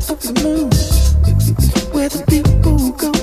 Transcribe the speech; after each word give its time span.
to 0.00 0.32
move 0.44 0.72
where 1.92 2.08
the 2.08 2.24
people 2.28 2.92
go. 2.92 3.17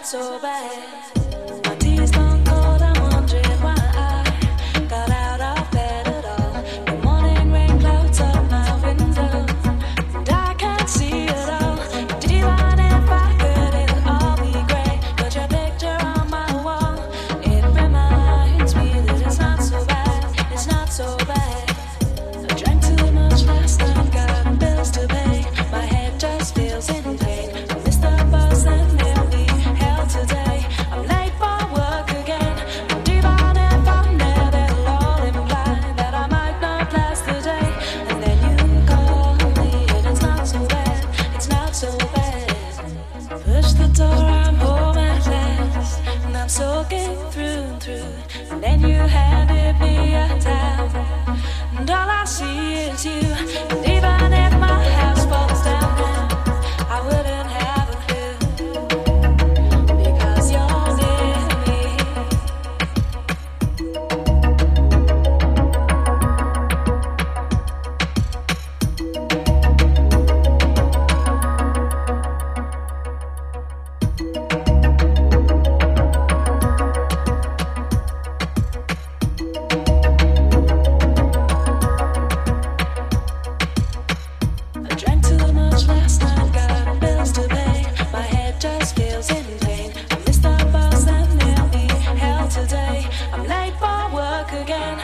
not 0.00 0.06
so 0.06 0.38
bad. 0.38 0.99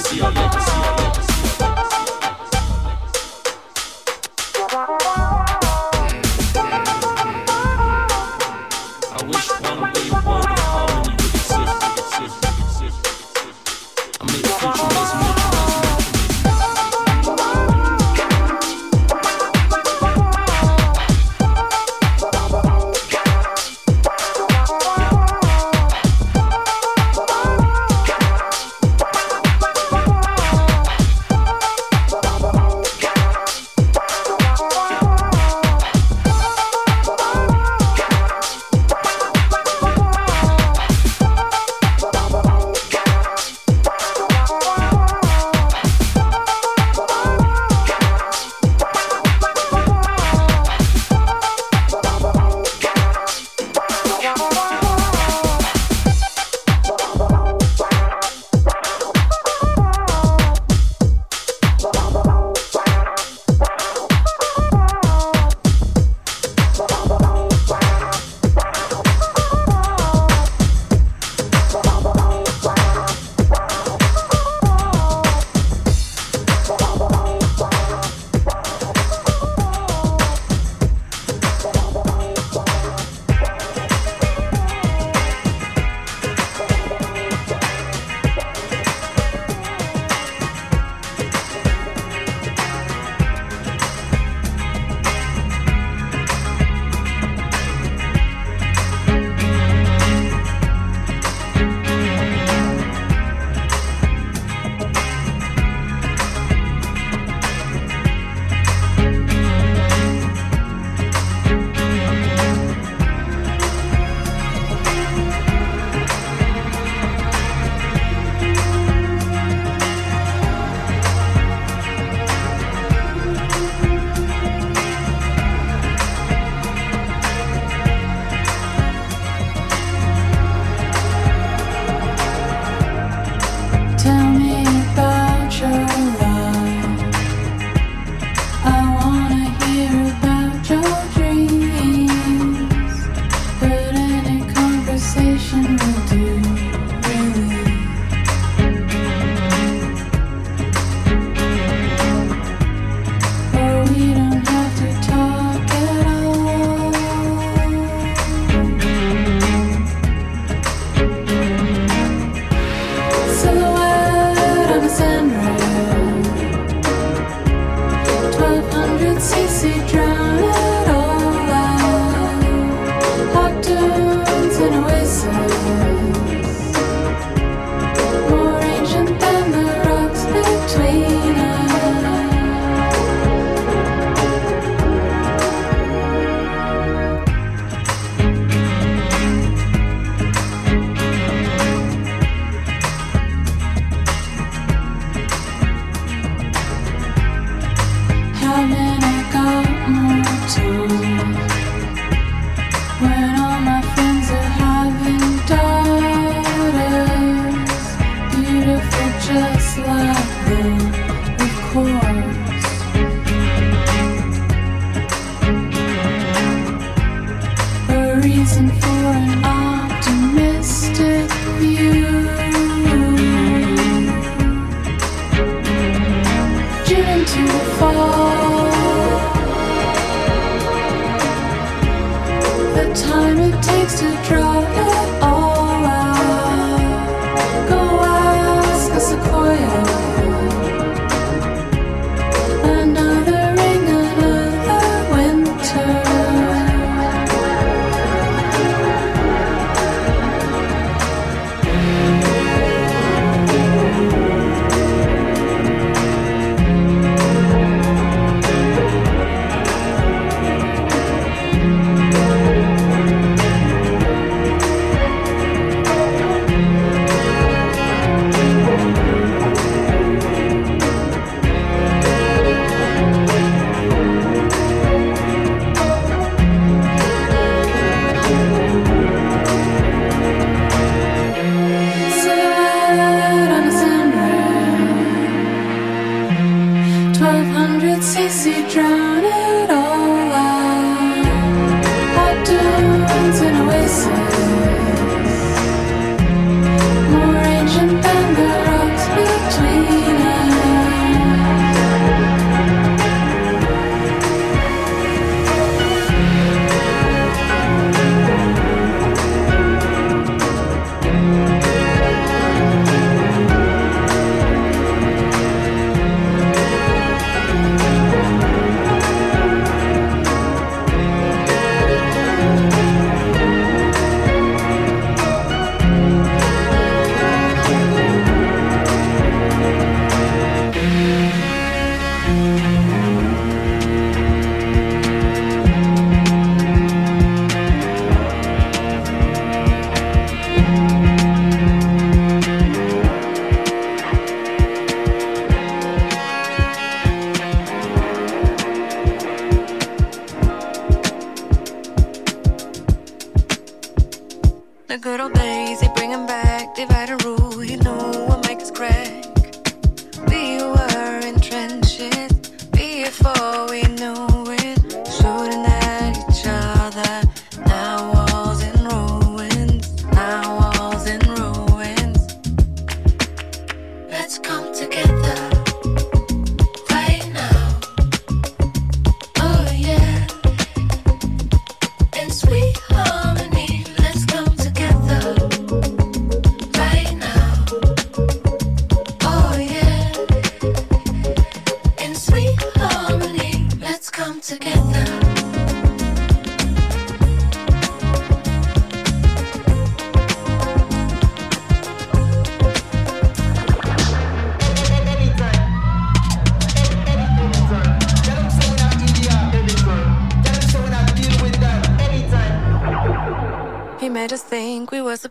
see 0.00 0.18
your 0.18 0.30
lips. 0.30 0.67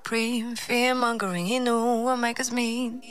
supreme. 0.08 0.56
Fear 0.56 0.96
mongering, 0.96 1.48
you 1.48 1.60
know 1.60 1.96
what 1.96 2.16
makes 2.16 2.40
us 2.40 2.50
mean. 2.50 3.02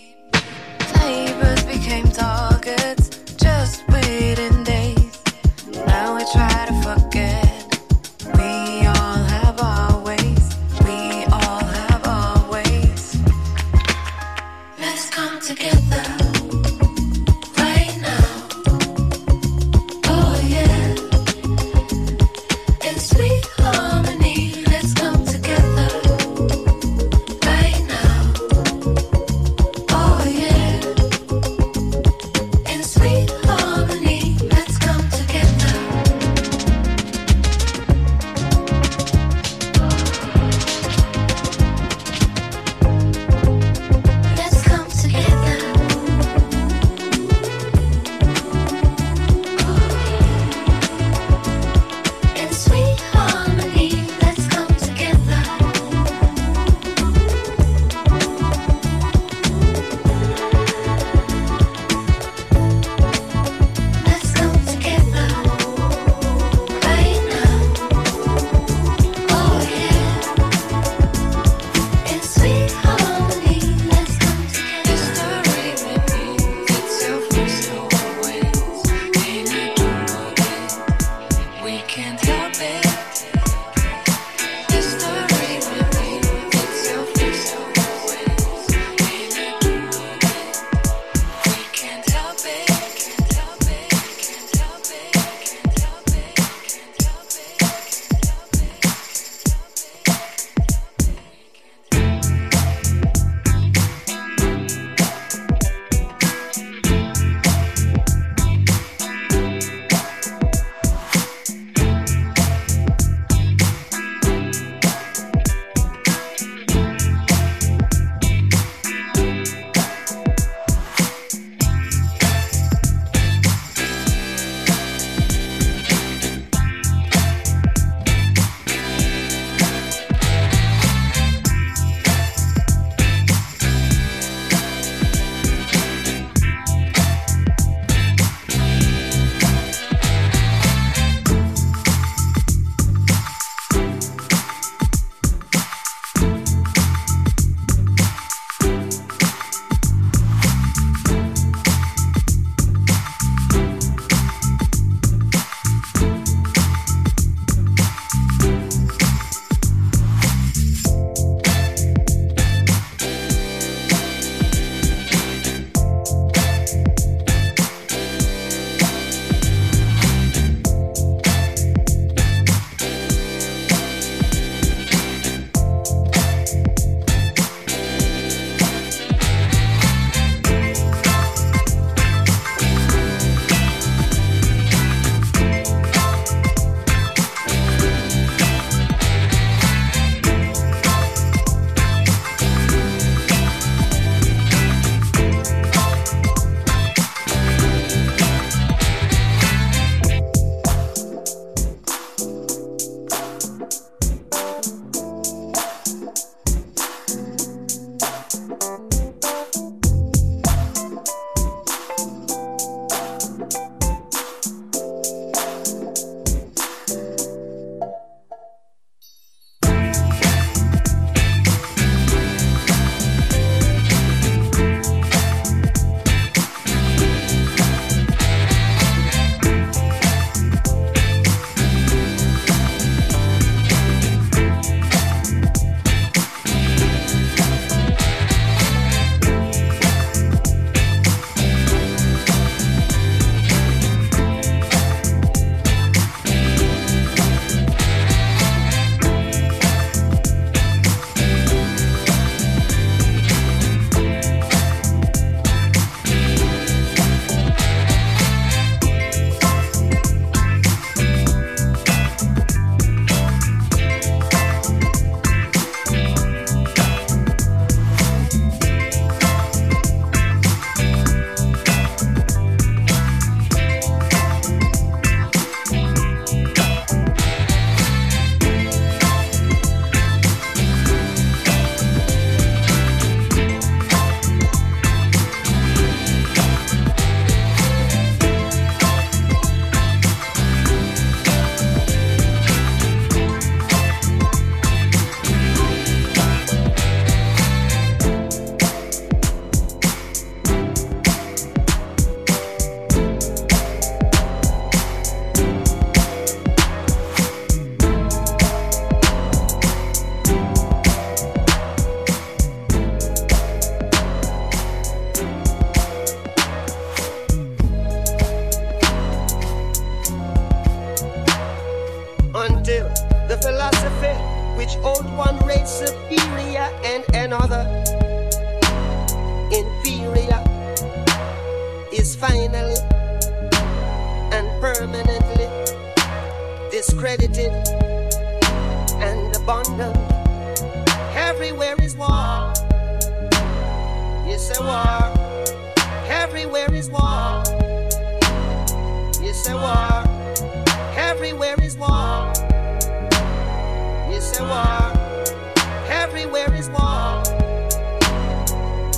Everywhere 356.27 356.59
is 356.59 356.69
war. 356.71 357.23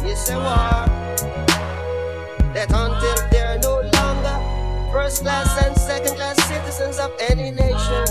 Yes, 0.02 0.30
a 0.30 0.36
war. 0.36 0.88
That 2.54 2.72
until 2.72 3.18
they're 3.30 3.58
no 3.58 3.84
longer 4.00 4.36
first 4.90 5.20
class 5.20 5.62
and 5.62 5.76
second 5.76 6.16
class 6.16 6.42
citizens 6.44 6.98
of 6.98 7.12
any 7.28 7.50
nation, 7.50 8.08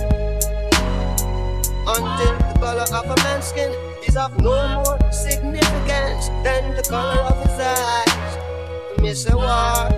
until 1.90 2.34
the 2.46 2.58
color 2.60 2.86
of 2.94 3.06
a 3.10 3.16
man's 3.24 3.46
skin 3.46 3.74
is 4.08 4.16
of 4.16 4.40
no 4.40 4.86
more 4.86 5.12
significance 5.12 6.28
than 6.46 6.76
the 6.76 6.84
color 6.88 7.22
of 7.26 7.42
his 7.42 7.60
eyes. 7.60 9.02
Miss 9.02 9.28
a 9.32 9.36
war 9.36 9.90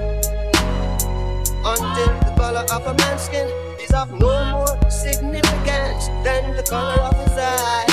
until 1.68 2.14
the 2.24 2.34
color 2.38 2.66
of 2.72 2.88
a 2.88 2.94
man's 3.04 3.24
skin 3.24 3.50
is 3.84 3.92
of 3.92 4.18
no 4.18 4.46
more 4.46 4.90
significance 4.90 6.08
than 6.24 6.56
the 6.56 6.64
color 6.64 7.02
of 7.02 7.16
his 7.28 7.38
eyes. 7.38 7.89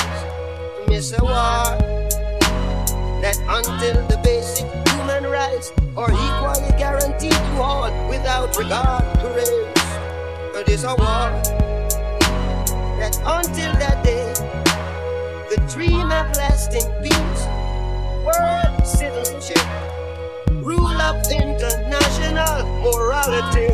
Miss 0.97 1.13
a 1.13 1.23
war 1.23 1.77
that 3.21 3.37
until 3.47 4.01
the 4.07 4.19
basic 4.23 4.65
human 4.89 5.29
rights 5.29 5.71
are 5.95 6.09
equally 6.09 6.73
guaranteed 6.75 7.37
to 7.37 7.61
all 7.61 7.93
without 8.09 8.57
regard 8.57 9.03
to 9.19 9.27
race. 9.37 9.85
It 10.57 10.69
is 10.69 10.83
a 10.85 10.95
war. 10.97 11.29
That 12.97 13.13
until 13.21 13.73
that 13.77 14.03
day, 14.03 14.33
the 15.53 15.61
dream 15.71 16.09
of 16.09 16.35
lasting 16.35 16.89
peace, 17.03 17.41
world 18.25 18.81
citizenship, 18.81 19.61
rule 20.49 20.99
of 20.99 21.15
international 21.29 22.57
morality, 22.81 23.69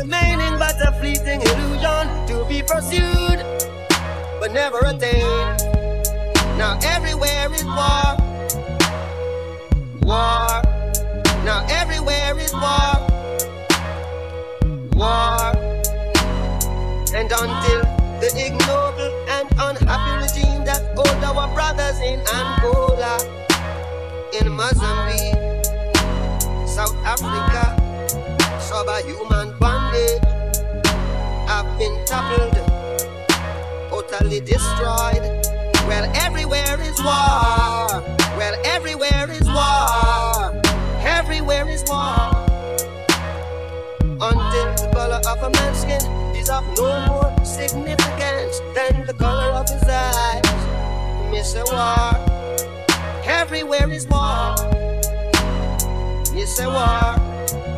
remaining 0.00 0.58
but 0.58 0.80
a 0.80 0.92
fleeting 0.98 1.42
illusion 1.42 2.08
to 2.28 2.42
be 2.48 2.62
pursued 2.62 3.44
but 4.42 4.50
never 4.50 4.78
a 4.78 4.90
attained. 4.90 5.62
Now 6.58 6.76
everywhere 6.82 7.46
is 7.54 7.64
war, 7.64 8.16
war. 10.02 10.50
Now 11.46 11.64
everywhere 11.70 12.36
is 12.40 12.52
war 12.52 12.92
war. 14.98 15.38
And 17.14 17.30
until 17.30 17.82
the 18.18 18.30
ignoble 18.34 19.12
and 19.30 19.46
unhappy 19.68 20.12
regime 20.24 20.64
that 20.64 20.82
hold 20.96 21.22
our 21.22 21.46
brothers 21.54 22.00
in 22.00 22.18
Angola, 22.34 23.14
in 24.40 24.50
Mozambique, 24.50 25.38
South 26.66 26.96
Africa, 27.06 27.78
subhuman 28.58 29.56
bondage, 29.60 30.18
have 31.46 31.78
been 31.78 31.94
toppled, 32.06 32.51
utterly 34.22 34.40
destroyed. 34.40 35.24
Well, 35.88 36.10
everywhere 36.14 36.80
is 36.80 36.98
war. 37.02 38.02
Well, 38.38 38.54
everywhere 38.64 39.28
is 39.30 39.46
war. 39.46 40.60
Everywhere 41.04 41.68
is 41.68 41.82
war 41.88 42.30
until 44.20 44.68
the 44.76 44.90
color 44.94 45.20
of 45.28 45.42
a 45.42 45.50
man's 45.50 45.78
skin 45.78 46.02
is 46.36 46.48
of 46.48 46.64
no 46.76 47.06
more 47.06 47.44
significance 47.44 48.60
than 48.74 49.04
the 49.06 49.14
color 49.14 49.50
of 49.60 49.68
his 49.68 49.82
eyes. 49.82 50.42
Miss 51.30 51.56
a 51.56 51.64
war, 51.72 52.14
everywhere 53.24 53.90
is 53.90 54.06
war. 54.06 54.54
Miss 56.32 56.60
a 56.60 56.68
war, 56.68 57.71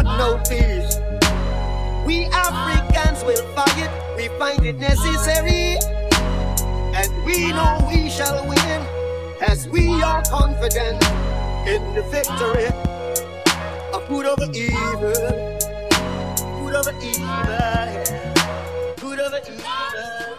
not 0.00 0.48
peace. 0.48 0.96
We 2.06 2.24
Africans 2.32 3.22
will 3.24 3.44
fight, 3.54 3.76
it, 3.76 3.90
we 4.16 4.28
find 4.38 4.64
it 4.64 4.78
necessary. 4.78 5.78
And 6.94 7.24
we 7.24 7.52
know 7.52 7.78
we 7.88 8.08
shall 8.08 8.46
win, 8.48 8.80
as 9.42 9.68
we 9.68 10.02
are 10.02 10.22
confident 10.30 11.02
in 11.66 11.82
the 11.94 12.02
victory 12.10 12.66
of 13.92 14.08
good 14.08 14.26
over 14.26 14.50
evil. 14.52 15.12
Good 16.58 16.74
over 16.74 16.94
evil. 17.02 17.42
Good 18.96 19.20
over 19.20 19.40
evil. 19.46 20.31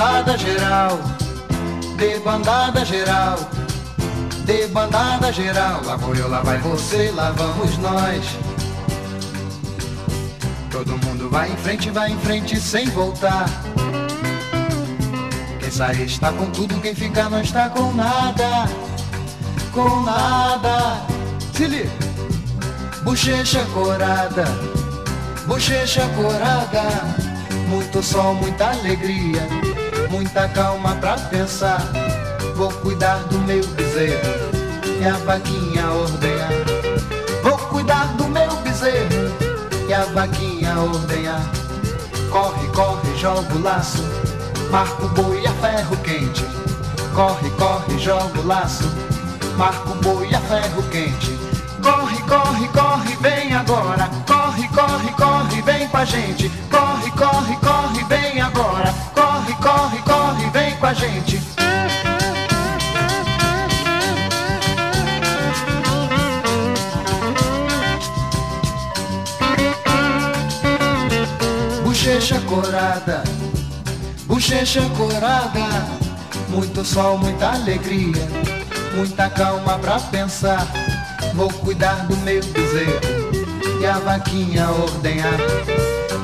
Debandada 0.00 0.38
geral, 0.38 0.98
debandada 1.98 2.84
geral, 2.86 3.36
debandada 4.46 5.30
geral. 5.30 5.82
Lá 5.84 5.96
vou 5.96 6.14
eu, 6.14 6.26
lá 6.26 6.40
vai 6.40 6.56
você, 6.56 7.10
lá 7.10 7.32
vamos 7.32 7.76
nós. 7.76 8.24
Todo 10.70 10.96
mundo 11.04 11.28
vai 11.28 11.52
em 11.52 11.56
frente, 11.58 11.90
vai 11.90 12.12
em 12.12 12.18
frente 12.20 12.58
sem 12.58 12.88
voltar. 12.88 13.44
Quem 15.60 15.70
sair 15.70 16.06
está 16.06 16.32
com 16.32 16.46
tudo, 16.46 16.80
quem 16.80 16.94
ficar 16.94 17.28
não 17.28 17.42
está 17.42 17.68
com 17.68 17.92
nada. 17.92 18.70
Com 19.70 20.00
nada. 20.00 21.04
Se 21.52 21.66
liga. 21.66 21.90
Bochecha 23.02 23.62
corada, 23.74 24.46
bochecha 25.46 26.08
corada. 26.16 27.30
Muito 27.68 28.02
sol, 28.02 28.34
muita 28.34 28.70
alegria, 28.70 29.46
muita 30.10 30.48
calma 30.48 30.96
pra 30.96 31.14
pensar. 31.14 31.80
Vou 32.56 32.70
cuidar 32.70 33.18
do 33.30 33.38
meu 33.38 33.64
bezerro 33.68 34.50
e 35.00 35.04
a 35.06 35.16
vaquinha 35.18 35.90
ordenhar. 35.90 36.50
Vou 37.42 37.56
cuidar 37.56 38.06
do 38.16 38.28
meu 38.28 38.50
bezerro 38.56 39.32
e 39.88 39.94
a 39.94 40.04
vaquinha 40.06 40.78
ordenhar. 40.78 41.40
Corre, 42.30 42.66
corre, 42.68 43.16
joga 43.16 43.54
o 43.54 43.62
laço, 43.62 44.04
marca 44.70 45.04
o 45.04 45.08
boi 45.08 45.46
a 45.46 45.52
ferro 45.52 45.96
quente. 45.98 46.44
Corre, 47.14 47.50
corre, 47.50 47.98
joga 47.98 48.40
o 48.40 48.46
laço, 48.46 48.84
marca 49.56 49.90
o 49.90 49.94
boi 49.96 50.28
a 50.34 50.40
ferro 50.40 50.82
quente. 50.90 51.38
Corre, 51.82 52.18
corre, 52.28 52.68
corre, 52.68 53.16
vem 53.20 53.54
agora. 53.54 54.10
Corre, 54.26 54.68
corre, 54.68 55.12
corre, 55.12 55.62
vem 55.62 55.88
com 55.88 55.96
a 55.96 56.04
gente. 56.04 56.50
Corre, 56.70 57.10
corre, 57.12 57.56
corre, 57.56 58.04
vem 58.04 58.40
agora 58.40 59.09
a 60.90 60.94
gente. 60.94 61.40
Bochecha 71.84 72.40
corada, 72.40 73.22
bochecha 74.26 74.82
corada. 74.96 76.00
Muito 76.48 76.84
sol, 76.84 77.18
muita 77.18 77.52
alegria, 77.52 78.28
muita 78.96 79.30
calma 79.30 79.78
pra 79.78 80.00
pensar. 80.00 80.66
Vou 81.34 81.52
cuidar 81.52 82.06
do 82.08 82.16
meu 82.16 82.42
bezerro 82.46 83.80
e 83.80 83.86
a 83.86 83.98
vaquinha 84.00 84.68
ordenhar. 84.70 85.38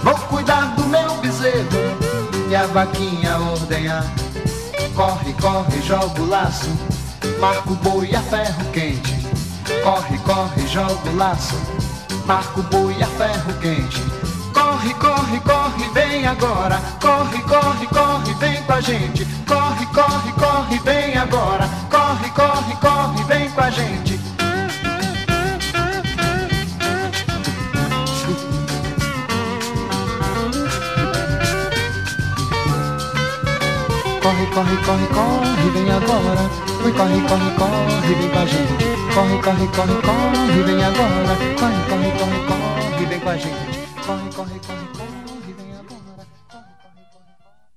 Vou 0.03 0.15
cuidar 0.15 0.75
do 0.75 0.85
meu 0.87 1.17
bezerro 1.19 1.69
e 2.51 2.57
a 2.57 2.67
vaquinha 2.67 3.39
ordenhar. 3.39 4.26
Corre, 4.97 5.35
corre, 5.35 5.83
joga 5.83 6.23
o 6.23 6.27
laço, 6.27 6.71
marca 7.39 7.71
o 7.71 7.75
boi 7.77 8.09
a 8.17 8.23
ferro 8.23 8.65
quente. 8.73 9.15
Corre, 9.85 10.17
corre, 10.21 10.67
joga 10.69 11.11
o 11.11 11.17
laço, 11.17 11.55
marca 12.25 12.61
o 12.61 12.63
boi 12.63 12.97
a 13.03 13.07
ferro 13.07 13.53
quente. 13.61 14.01
Corre, 14.55 14.95
corre, 14.95 15.39
corre, 15.41 15.91
vem 15.93 16.27
agora. 16.27 16.81
Corre, 16.99 17.43
corre, 17.43 17.87
corre, 17.89 18.35
vem 18.41 18.63
com 18.63 18.73
a 18.73 18.81
gente. 18.81 19.27
Corre, 19.47 19.85
corre, 19.87 20.33
corre, 20.33 20.79
vem 20.79 21.15
agora. 21.19 21.69
Corre, 21.91 22.31
corre, 22.31 22.77
corre, 22.77 23.25
vem 23.25 23.51
com 23.51 23.61
a 23.61 23.71
gente. 23.71 24.06
Corre, 34.57 34.75
corre, 34.87 35.07
corre, 35.09 35.71
vem 35.71 35.91
agora. 35.91 36.49
Corre, 36.81 37.21
corre, 37.29 37.51
corre, 37.59 38.15
vem 38.15 38.31
com 38.31 38.39
a 38.39 38.47
gente. 38.47 38.87
Corre, 39.13 39.37
corre, 39.43 39.67
corre, 39.77 40.01
corre, 40.01 40.63
vem 40.63 40.83
agora. 40.83 41.37
Corre, 41.61 41.83
corre, 41.91 42.11
corre, 42.19 42.41
corre, 42.49 43.05
vem 43.05 43.21
com 43.21 43.29
a 43.29 43.37
gente. 43.37 43.79
Corre, 44.07 44.35
corre. 44.35 44.56